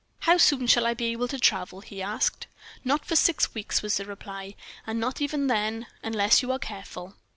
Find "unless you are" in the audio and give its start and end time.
6.03-6.57